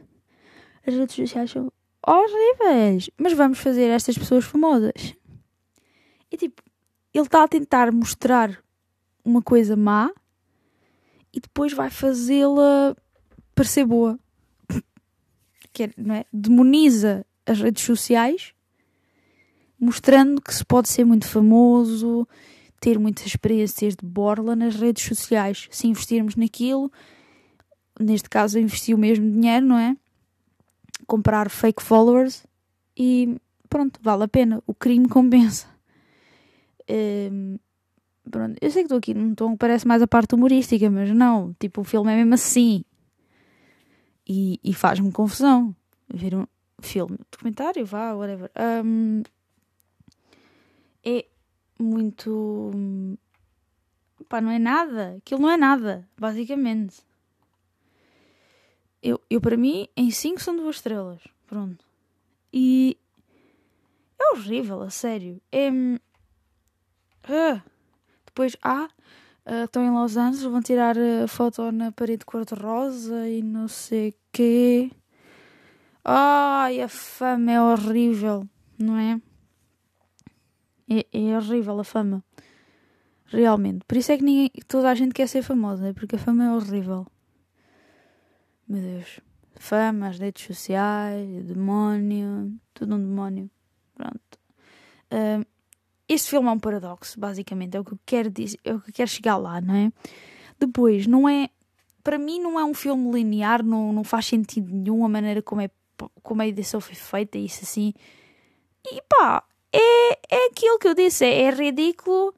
As 0.86 0.94
redes 0.94 1.15
sociais 1.15 1.50
são 1.50 1.74
horríveis. 2.06 3.10
Mas 3.18 3.34
vamos 3.34 3.58
fazer 3.58 3.86
estas 3.86 4.15
pessoas 4.15 4.46
famosas. 4.46 5.15
E 6.32 6.38
tipo, 6.38 6.62
ele 7.12 7.25
está 7.25 7.44
a 7.44 7.48
tentar 7.48 7.91
mostrar 7.91 8.63
uma 9.25 9.41
coisa 9.41 9.75
má 9.75 10.12
e 11.34 11.39
depois 11.39 11.74
vai 11.74 11.89
fazê-la 11.89 12.96
parecer 13.56 13.84
boa. 13.84 14.20
Que 15.74 15.86
é, 15.86 15.89
não 15.98 16.13
é? 16.13 16.25
Demoniza 16.32 17.25
as 17.44 17.60
redes 17.60 17.84
sociais, 17.84 18.53
mostrando 19.80 20.39
que 20.39 20.53
se 20.53 20.63
pode 20.63 20.89
ser 20.89 21.06
muito 21.06 21.27
famoso, 21.27 22.27
ter 22.82 22.98
muitas 23.00 23.28
experiências 23.28 23.96
de 23.96 24.04
borla 24.04 24.56
nas 24.56 24.76
redes 24.76 25.06
sociais. 25.06 25.68
Se 25.70 25.88
investirmos 25.88 26.36
naquilo, 26.36 26.92
neste 28.00 28.28
caso 28.28 28.60
investir 28.60 28.96
o 28.96 28.98
mesmo 28.98 29.32
dinheiro, 29.32 29.66
não 29.66 29.78
é? 29.78 29.96
Comprar 31.06 31.50
fake 31.50 31.82
followers 31.82 32.44
e 32.98 33.38
pronto, 33.70 34.00
vale 34.02 34.24
a 34.24 34.28
pena. 34.28 34.64
O 34.66 34.74
crime 34.74 35.08
compensa. 35.08 35.68
Um, 36.90 37.60
pronto, 38.30 38.58
eu 38.60 38.72
sei 38.72 38.82
que 38.82 38.88
estou 38.88 38.98
aqui 38.98 39.14
num 39.14 39.36
tom 39.36 39.52
que 39.52 39.60
parece 39.60 39.88
mais 39.88 40.02
a 40.02 40.08
parte 40.08 40.34
humorística, 40.34 40.90
mas 40.90 41.12
não, 41.12 41.56
tipo, 41.60 41.82
o 41.82 41.84
filme 41.84 42.12
é 42.12 42.16
mesmo 42.16 42.34
assim. 42.34 42.84
E, 44.28 44.60
e 44.64 44.74
faz-me 44.74 45.12
confusão 45.12 45.76
ver 46.12 46.36
um 46.36 46.48
filme, 46.82 47.18
documentário, 47.30 47.86
vá, 47.86 48.14
whatever. 48.14 48.50
Um, 48.84 49.22
é 51.04 51.26
muito. 51.84 52.72
Pá, 54.30 54.42
não 54.42 54.52
é 54.52 54.60
nada. 54.60 55.16
Aquilo 55.18 55.42
não 55.42 55.50
é 55.50 55.58
nada, 55.58 56.08
basicamente. 56.18 57.02
Eu, 59.02 59.20
eu 59.30 59.42
para 59.42 59.58
mim, 59.58 59.88
em 59.98 60.12
5 60.12 60.42
são 60.42 60.56
duas 60.56 60.78
estrelas. 60.78 61.22
Pronto. 61.48 61.86
E. 62.54 62.98
É 64.20 64.34
horrível, 64.34 64.82
a 64.82 64.90
sério. 64.90 65.42
É 65.52 65.70
Uh, 67.30 67.62
depois, 68.26 68.58
ah, 68.64 68.90
uh, 69.46 69.66
estão 69.66 69.84
em 69.84 69.92
Los 69.92 70.18
Angeles, 70.18 70.44
vão 70.44 70.62
tirar 70.62 70.96
a 70.98 71.28
foto 71.28 71.72
na 71.72 71.92
parede 71.92 72.26
cor-de-rosa 72.26 73.28
e 73.28 73.44
não 73.44 73.68
sei 73.68 74.16
quê. 74.32 74.92
Ai, 76.04 76.82
a 76.82 76.88
fama 76.88 77.52
é 77.52 77.62
horrível, 77.62 78.48
não 78.78 78.98
é? 78.98 79.22
É? 80.92 81.06
É 81.12 81.38
horrível 81.38 81.80
a 81.80 81.84
fama. 81.84 82.24
Realmente. 83.26 83.86
Por 83.88 83.98
isso 83.98 84.12
é 84.12 84.18
que 84.18 84.24
ninguém, 84.24 84.52
toda 84.68 84.90
a 84.90 84.96
gente 84.96 85.14
quer 85.14 85.28
ser 85.28 85.42
famosa, 85.42 85.88
é 85.88 85.94
porque 85.94 86.16
a 86.16 86.20
fama 86.20 86.44
é 86.46 86.52
horrível. 86.52 87.08
Meu 88.68 88.82
Deus. 88.82 89.20
Fama, 89.56 90.08
as 90.08 90.20
redes 90.20 90.44
sociais, 90.46 91.46
demónio, 91.46 92.52
tudo 92.74 92.96
um 92.96 93.00
demónio. 93.00 93.50
Pronto. 93.96 94.40
Uh, 95.12 95.46
este 96.10 96.30
filme 96.30 96.50
é 96.50 96.52
um 96.52 96.60
paradoxo, 96.60 97.18
basicamente, 97.18 97.78
é 97.78 97.80
o 97.80 97.86
que 97.86 97.94
eu 97.94 98.00
quero 98.06 98.30
dizer, 98.30 98.60
é 98.66 98.74
o 98.74 98.82
que 98.82 98.90
eu 98.90 98.94
quero 98.94 99.10
chegar 99.10 99.38
lá, 99.38 99.62
não 99.62 99.76
é? 99.76 99.92
Depois, 100.60 101.08
não 101.08 101.28
é. 101.30 101.50
Para 102.04 102.18
mim, 102.18 102.40
não 102.40 102.60
é 102.60 102.66
um 102.66 102.74
filme 102.74 103.12
linear, 103.12 103.64
não, 103.64 103.94
não 103.94 104.04
faz 104.04 104.26
sentido 104.26 104.74
nenhum 104.74 105.06
a 105.06 105.10
maneira 105.10 105.42
como, 105.42 105.62
é, 105.62 105.70
como 106.22 106.42
a 106.42 106.48
edição 106.48 106.82
foi 106.82 106.96
feita, 106.96 107.38
isso 107.38 107.64
assim. 107.64 107.94
E 108.84 109.02
pá, 109.08 109.44
é, 109.74 110.13
é 110.30 110.48
aquilo 110.48 110.80
que 110.80 110.88
eu 110.88 110.94
disse, 110.94 111.25
é, 111.25 111.44
é 111.44 111.51
ridículo 111.51 112.34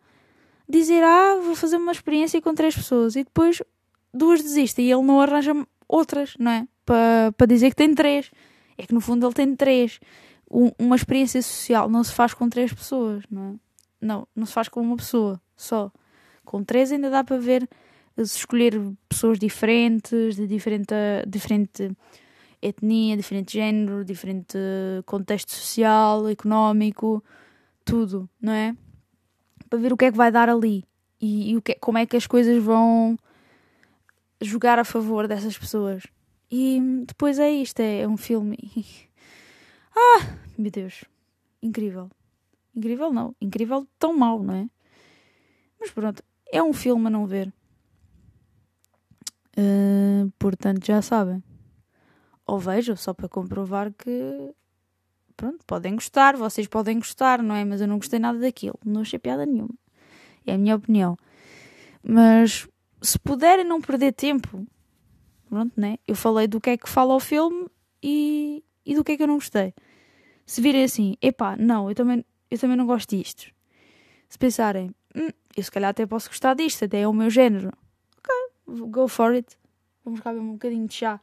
dizer, 0.68 1.04
ah, 1.04 1.40
vou 1.44 1.56
fazer 1.56 1.78
uma 1.78 1.92
experiência 1.92 2.42
com 2.42 2.54
três 2.54 2.76
pessoas 2.76 3.16
e 3.16 3.24
depois 3.24 3.62
duas 4.14 4.42
desistem 4.42 4.86
e 4.86 4.92
ele 4.92 5.04
não 5.04 5.20
arranja 5.20 5.54
outras, 5.88 6.36
não 6.40 6.52
é? 6.52 6.68
Para 6.86 7.32
pa 7.38 7.46
dizer 7.46 7.70
que 7.70 7.76
tem 7.76 7.94
três. 7.94 8.32
É 8.78 8.86
que 8.86 8.94
no 8.94 9.02
fundo 9.02 9.26
ele 9.26 9.34
tem 9.34 9.56
três. 9.56 10.00
Um, 10.50 10.72
uma 10.78 10.96
experiência 10.96 11.42
social 11.42 11.90
não 11.90 12.04
se 12.04 12.12
faz 12.12 12.34
com 12.34 12.50
três 12.50 12.74
pessoas, 12.74 13.24
não 13.30 13.52
é? 13.52 13.54
Não, 14.02 14.28
não 14.36 14.46
se 14.46 14.54
faz 14.54 14.68
com 14.68 14.82
uma 14.82 14.98
pessoa 14.98 15.42
só. 15.56 15.92
Com 16.44 16.64
três 16.64 16.92
ainda 16.92 17.10
dá 17.10 17.24
para 17.24 17.38
ver, 17.38 17.68
se 18.18 18.38
escolher 18.38 18.74
pessoas 19.08 19.40
diferentes, 19.40 20.36
de 20.36 20.46
diferente, 20.46 20.94
diferente 21.28 21.96
etnia, 22.64 23.18
diferente 23.18 23.54
género, 23.54 24.06
diferente 24.06 24.58
contexto 25.06 25.52
social, 25.52 26.30
económico, 26.30 27.24
tudo, 27.84 28.30
não 28.42 28.54
é? 28.54 28.76
Para 29.70 29.80
ver 29.80 29.92
o 29.92 29.98
que 29.98 30.06
é 30.06 30.12
que 30.12 30.18
vai 30.18 30.32
dar 30.32 30.50
ali 30.50 30.86
e, 31.20 31.52
e 31.52 31.58
o 31.58 31.62
que, 31.62 31.76
como 31.76 31.98
é 31.98 32.06
que 32.06 32.16
as 32.16 32.26
coisas 32.26 32.62
vão 32.62 33.18
jogar 34.42 34.80
a 34.80 34.86
favor 34.86 35.28
dessas 35.28 35.58
pessoas. 35.58 36.04
E 36.50 36.80
depois 37.08 37.40
é 37.40 37.52
isto, 37.52 37.80
é, 37.80 38.02
é 38.02 38.08
um 38.08 38.18
filme. 38.18 38.58
ah, 39.96 40.38
meu 40.58 40.72
Deus, 40.72 41.04
incrível. 41.62 42.10
Incrível 42.76 43.12
não, 43.12 43.36
incrível 43.40 43.88
tão 44.00 44.16
mau, 44.16 44.42
não 44.42 44.56
é? 44.56 44.70
Mas 45.80 45.92
pronto, 45.92 46.24
é 46.52 46.62
um 46.62 46.74
filme 46.74 47.08
a 47.08 47.10
não 47.10 47.26
ver. 47.26 47.54
Uh, 49.58 50.32
portanto, 50.40 50.86
já 50.86 51.02
sabem. 51.02 51.44
Ou 52.46 52.60
vejam, 52.60 52.96
só 52.96 53.14
para 53.14 53.30
comprovar 53.30 53.92
que. 53.94 54.54
Pronto, 55.36 55.66
podem 55.66 55.96
gostar, 55.96 56.36
vocês 56.36 56.68
podem 56.68 57.00
gostar, 57.00 57.42
não 57.42 57.56
é? 57.56 57.66
Mas 57.66 57.82
eu 57.82 57.88
não 57.88 57.98
gostei 57.98 58.20
nada 58.20 58.38
daquilo, 58.38 58.78
não 58.86 59.02
achei 59.02 59.18
piada 59.18 59.46
nenhuma. 59.46 59.74
É 60.46 60.54
a 60.54 60.58
minha 60.58 60.76
opinião. 60.76 61.18
Mas 62.04 62.68
se 63.02 63.18
puderem 63.18 63.66
não 63.66 63.82
perder 63.82 64.12
tempo, 64.12 64.66
pronto, 65.50 65.74
né? 65.80 65.98
Eu 66.08 66.16
falei 66.16 66.48
do 66.48 66.62
que 66.62 66.72
é 66.72 66.78
que 66.78 66.90
fala 66.90 67.16
o 67.16 67.20
filme 67.20 67.68
e, 68.02 68.64
e 68.86 68.96
do 68.96 69.04
que 69.04 69.14
é 69.14 69.18
que 69.18 69.24
eu 69.24 69.28
não 69.28 69.36
gostei. 69.36 69.74
Se 70.46 70.62
virem 70.62 70.84
assim, 70.84 71.16
epá, 71.22 71.56
não, 71.56 71.90
eu 71.90 71.96
também, 71.96 72.26
eu 72.52 72.60
também 72.60 72.76
não 72.76 72.86
gosto 72.86 73.16
disto. 73.16 73.52
Se 74.28 74.38
pensarem, 74.38 74.94
hum, 75.16 75.30
eu 75.56 75.64
se 75.64 75.72
calhar 75.72 75.92
até 75.92 76.06
posso 76.06 76.28
gostar 76.28 76.54
disto, 76.54 76.86
até 76.86 77.02
é 77.02 77.08
o 77.08 77.14
meu 77.14 77.30
género. 77.30 77.72
Ok, 78.18 78.90
go 78.90 79.08
for 79.08 79.32
it. 79.32 79.58
Vamos 80.04 80.20
cá 80.20 80.32
um 80.32 80.54
bocadinho 80.54 80.88
de 80.88 80.94
chá. 80.94 81.22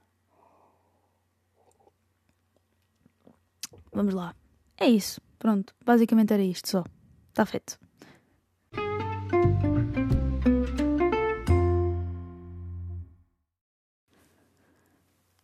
Vamos 3.93 4.15
lá. 4.15 4.35
É 4.79 4.89
isso. 4.89 5.21
Pronto. 5.39 5.75
Basicamente 5.85 6.33
era 6.33 6.43
isto 6.43 6.69
só. 6.69 6.85
Está 7.29 7.47
feito. 7.47 7.79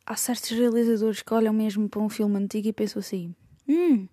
Há 0.05 0.15
certos 0.17 0.51
realizadores 0.51 1.23
que 1.23 1.35
olham 1.35 1.53
mesmo 1.53 1.89
para 1.89 2.01
um 2.01 2.09
filme 2.09 2.37
antigo 2.39 2.69
e 2.69 2.73
pensam 2.73 3.01
assim: 3.01 3.35
hum, 3.69 4.09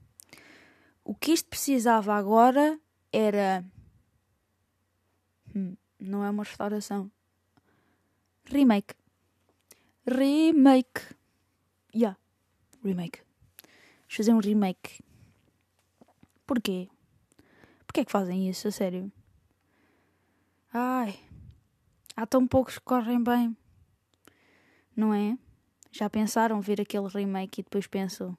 o 1.03 1.13
que 1.13 1.31
isto 1.31 1.47
precisava 1.49 2.13
agora 2.15 2.79
era 3.11 3.63
Hum, 5.55 5.75
não 5.99 6.23
é 6.23 6.29
uma 6.29 6.43
restauração. 6.43 7.11
Remake. 8.45 8.95
Remake. 10.05 11.15
Yeah. 11.95 12.17
Remake. 12.83 13.21
Vamos 14.13 14.27
fazer 14.27 14.33
um 14.33 14.39
remake. 14.39 15.03
Porquê? 16.45 16.87
Porquê 17.87 18.01
é 18.01 18.05
que 18.05 18.11
fazem 18.11 18.47
isso, 18.47 18.67
a 18.67 18.71
sério? 18.71 19.11
Ai. 20.71 21.19
Há 22.15 22.27
tão 22.27 22.45
poucos 22.45 22.77
que 22.77 22.85
correm 22.85 23.23
bem. 23.23 23.57
Não 24.95 25.15
é? 25.15 25.35
Já 25.91 26.11
pensaram 26.11 26.61
ver 26.61 26.79
aquele 26.79 27.07
remake 27.07 27.61
e 27.61 27.63
depois 27.63 27.87
pensam: 27.87 28.37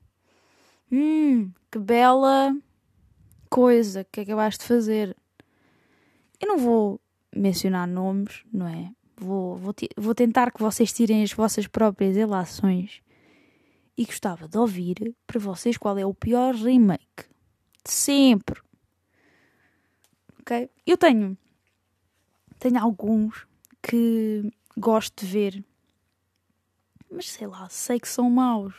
Hum, 0.92 1.50
que 1.72 1.80
bela 1.80 2.56
coisa 3.50 4.04
que 4.04 4.20
acabaste 4.20 4.60
de 4.60 4.68
fazer. 4.68 5.16
Eu 6.40 6.46
não 6.46 6.58
vou 6.58 7.00
mencionar 7.34 7.88
nomes, 7.88 8.44
não 8.52 8.68
é? 8.68 8.92
Vou, 9.16 9.56
vou, 9.56 9.74
vou 9.96 10.14
tentar 10.14 10.52
que 10.52 10.62
vocês 10.62 10.92
tirem 10.92 11.24
as 11.24 11.32
vossas 11.32 11.66
próprias 11.66 12.14
relações 12.14 13.02
e 13.96 14.04
gostava 14.04 14.48
de 14.48 14.58
ouvir 14.58 15.14
para 15.26 15.38
vocês 15.38 15.76
qual 15.76 15.98
é 15.98 16.04
o 16.04 16.14
pior 16.14 16.54
remake 16.54 17.24
de 17.84 17.92
sempre. 17.92 18.60
Ok? 20.40 20.70
Eu 20.86 20.96
tenho, 20.96 21.36
tenho 22.58 22.80
alguns 22.80 23.46
que 23.82 24.50
gosto 24.76 25.24
de 25.24 25.32
ver, 25.32 25.64
mas 27.10 27.30
sei 27.30 27.46
lá, 27.46 27.68
sei 27.68 28.00
que 28.00 28.08
são 28.08 28.28
maus 28.28 28.74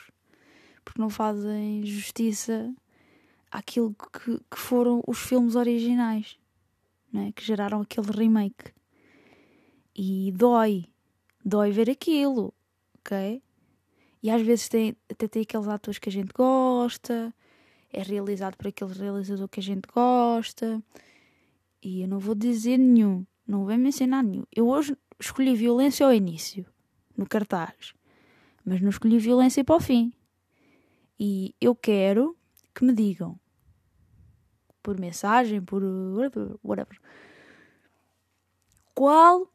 porque 0.84 1.02
não 1.02 1.10
fazem 1.10 1.84
justiça 1.86 2.74
àquilo 3.50 3.96
que, 3.96 4.40
que 4.52 4.58
foram 4.58 5.02
os 5.08 5.18
filmes 5.18 5.56
originais 5.56 6.38
né, 7.16 7.32
que 7.34 7.44
geraram 7.44 7.82
aquele 7.82 8.12
remake. 8.12 8.74
E 9.96 10.32
dói, 10.34 10.86
dói 11.44 11.72
ver 11.72 11.90
aquilo, 11.90 12.54
ok? 13.00 13.42
E 14.26 14.32
às 14.32 14.42
vezes 14.42 14.68
tem, 14.68 14.98
até 15.08 15.28
tem 15.28 15.44
aqueles 15.44 15.68
atores 15.68 16.00
que 16.00 16.10
a 16.10 16.12
gente 16.12 16.34
gosta, 16.34 17.32
é 17.94 18.02
realizado 18.02 18.58
por 18.58 18.68
aquele 18.68 18.92
realizador 18.92 19.48
que 19.48 19.60
a 19.60 19.64
gente 19.64 19.88
gosta. 19.94 20.82
E 21.80 22.02
eu 22.02 22.08
não 22.08 22.18
vou 22.18 22.34
dizer 22.34 22.80
nenhum, 22.80 23.24
não 23.46 23.68
vou 23.68 23.78
mencionar 23.78 24.24
nenhum. 24.24 24.44
Eu 24.52 24.68
hoje 24.68 24.98
escolhi 25.20 25.54
violência 25.54 26.08
ao 26.08 26.12
início, 26.12 26.66
no 27.16 27.28
cartaz, 27.28 27.94
mas 28.66 28.82
não 28.82 28.90
escolhi 28.90 29.20
violência 29.20 29.64
para 29.64 29.76
o 29.76 29.80
fim. 29.80 30.12
E 31.20 31.54
eu 31.62 31.76
quero 31.76 32.36
que 32.74 32.84
me 32.84 32.94
digam 32.94 33.40
por 34.82 35.00
mensagem, 35.00 35.62
por 35.62 35.84
whatever. 36.64 37.00
Qual 38.96 39.48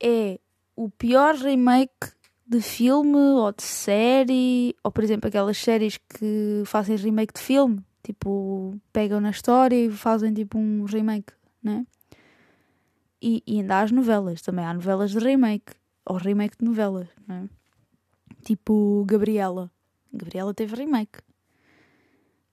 é 0.00 0.38
o 0.76 0.88
pior 0.88 1.34
remake 1.34 2.13
de 2.46 2.60
filme 2.60 3.16
ou 3.16 3.52
de 3.52 3.62
série? 3.62 4.74
Ou, 4.82 4.90
por 4.90 5.02
exemplo, 5.02 5.28
aquelas 5.28 5.58
séries 5.58 5.96
que 5.96 6.62
fazem 6.66 6.96
remake 6.96 7.34
de 7.34 7.40
filme? 7.40 7.84
Tipo, 8.02 8.78
pegam 8.92 9.20
na 9.20 9.30
história 9.30 9.76
e 9.76 9.90
fazem 9.90 10.32
tipo 10.32 10.58
um 10.58 10.84
remake, 10.84 11.32
né? 11.62 11.86
E, 13.20 13.42
e 13.46 13.60
ainda 13.60 13.76
há 13.76 13.80
as 13.80 13.90
novelas, 13.90 14.42
também 14.42 14.64
há 14.64 14.74
novelas 14.74 15.10
de 15.10 15.18
remake, 15.18 15.72
ou 16.04 16.16
remake 16.16 16.58
de 16.58 16.64
novelas, 16.66 17.08
né? 17.26 17.48
Tipo 18.44 19.04
Gabriela. 19.06 19.70
Gabriela 20.12 20.52
teve 20.52 20.76
remake. 20.76 21.20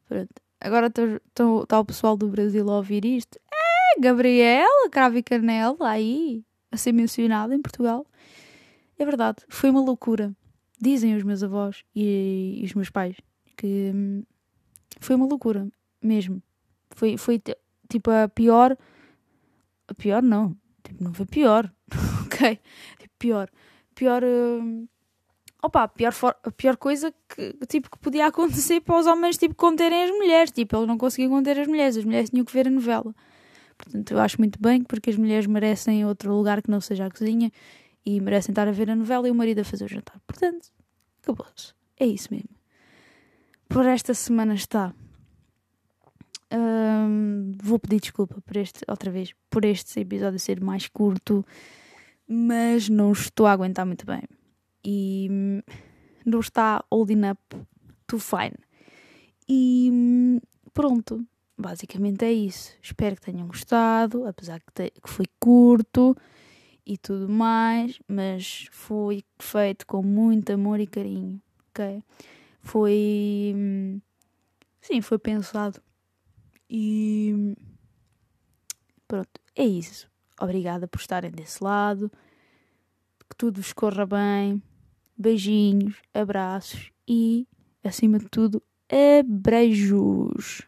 Pronto. 0.07 0.41
Agora 0.61 0.87
está 0.87 1.79
o 1.79 1.85
pessoal 1.85 2.15
do 2.15 2.29
Brasil 2.29 2.69
a 2.69 2.77
ouvir 2.77 3.03
isto. 3.03 3.37
É, 3.51 3.99
Gabriela, 3.99 4.89
Cravo 4.89 5.17
e 5.17 5.23
Canela, 5.23 5.77
aí, 5.81 6.45
a 6.71 6.77
ser 6.77 6.93
mencionada 6.93 7.53
em 7.53 7.61
Portugal. 7.61 8.05
É 9.01 9.05
verdade, 9.05 9.37
foi 9.49 9.71
uma 9.71 9.81
loucura. 9.81 10.31
Dizem 10.79 11.15
os 11.15 11.23
meus 11.23 11.41
avós 11.41 11.83
e, 11.95 12.59
e 12.61 12.65
os 12.65 12.75
meus 12.75 12.91
pais 12.91 13.15
que 13.57 13.91
hum, 13.91 14.21
foi 14.99 15.15
uma 15.15 15.25
loucura, 15.25 15.67
mesmo. 15.99 16.39
Foi, 16.91 17.17
foi 17.17 17.41
tipo 17.89 18.11
a 18.11 18.29
pior. 18.29 18.77
A 19.87 19.93
pior 19.95 20.21
não, 20.21 20.55
tipo, 20.83 21.03
não 21.03 21.15
foi 21.15 21.25
pior, 21.25 21.73
ok? 22.25 22.59
Tipo, 22.99 23.13
pior. 23.17 23.49
Pior. 23.95 24.23
Hum, 24.23 24.87
opa, 25.63 25.85
a 25.85 25.87
pior, 25.87 26.13
a 26.43 26.51
pior 26.51 26.77
coisa 26.77 27.11
que, 27.27 27.53
tipo, 27.65 27.89
que 27.89 27.97
podia 27.97 28.27
acontecer 28.27 28.81
para 28.81 28.99
os 28.99 29.07
homens 29.07 29.35
tipo, 29.35 29.55
conterem 29.55 30.03
as 30.03 30.11
mulheres. 30.11 30.51
Tipo, 30.51 30.75
eles 30.75 30.87
não 30.87 30.99
conseguiam 30.99 31.31
conter 31.31 31.59
as 31.59 31.67
mulheres, 31.67 31.97
as 31.97 32.05
mulheres 32.05 32.29
tinham 32.29 32.45
que 32.45 32.53
ver 32.53 32.67
a 32.67 32.69
novela. 32.69 33.15
Portanto, 33.79 34.11
eu 34.11 34.19
acho 34.19 34.37
muito 34.37 34.61
bem 34.61 34.83
porque 34.83 35.09
as 35.09 35.17
mulheres 35.17 35.47
merecem 35.47 36.05
outro 36.05 36.31
lugar 36.35 36.61
que 36.61 36.69
não 36.69 36.79
seja 36.79 37.07
a 37.07 37.09
cozinha 37.09 37.51
e 38.05 38.19
merecem 38.19 38.51
estar 38.51 38.67
a 38.67 38.71
ver 38.71 38.89
a 38.89 38.95
novela 38.95 39.27
e 39.27 39.31
o 39.31 39.35
marido 39.35 39.59
a 39.59 39.63
fazer 39.63 39.85
o 39.85 39.87
jantar. 39.87 40.19
Portanto, 40.25 40.69
acabou-se. 41.21 41.73
É 41.99 42.05
isso 42.05 42.29
mesmo. 42.31 42.49
Por 43.69 43.85
esta 43.85 44.13
semana 44.13 44.55
está. 44.55 44.93
Hum, 46.53 47.53
vou 47.61 47.79
pedir 47.79 48.01
desculpa 48.01 48.41
por 48.41 48.57
este, 48.57 48.79
outra 48.87 49.09
vez, 49.09 49.33
por 49.49 49.63
este 49.63 50.01
episódio 50.01 50.39
ser 50.39 50.59
mais 50.59 50.87
curto, 50.87 51.45
mas 52.27 52.89
não 52.89 53.11
estou 53.13 53.45
a 53.45 53.53
aguentar 53.53 53.85
muito 53.85 54.05
bem 54.05 54.23
e 54.83 55.29
não 56.25 56.41
está 56.41 56.83
holding 56.91 57.29
up 57.29 57.41
to 58.07 58.19
fine. 58.19 58.57
E 59.47 60.41
pronto, 60.73 61.25
basicamente 61.57 62.25
é 62.25 62.33
isso. 62.33 62.73
Espero 62.81 63.15
que 63.15 63.21
tenham 63.21 63.47
gostado, 63.47 64.25
apesar 64.25 64.59
que, 64.59 64.73
te, 64.73 64.91
que 64.91 65.09
foi 65.09 65.25
curto 65.39 66.15
e 66.85 66.97
tudo 66.97 67.29
mais, 67.29 67.99
mas 68.07 68.67
foi 68.71 69.23
feito 69.39 69.85
com 69.85 70.01
muito 70.01 70.51
amor 70.51 70.79
e 70.79 70.87
carinho, 70.87 71.41
ok? 71.69 72.03
Foi. 72.61 73.55
Sim, 74.79 75.01
foi 75.01 75.19
pensado. 75.19 75.81
E 76.69 77.55
pronto, 79.07 79.29
é 79.55 79.65
isso. 79.65 80.09
Obrigada 80.39 80.87
por 80.87 80.99
estarem 80.99 81.31
desse 81.31 81.63
lado. 81.63 82.11
Que 83.29 83.35
tudo 83.35 83.61
vos 83.61 83.73
corra 83.73 84.05
bem. 84.05 84.61
Beijinhos, 85.17 85.95
abraços 86.13 86.91
e, 87.07 87.47
acima 87.83 88.17
de 88.17 88.27
tudo, 88.27 88.61
abreijos. 89.19 90.67